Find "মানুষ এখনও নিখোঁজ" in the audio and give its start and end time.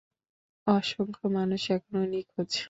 1.35-2.51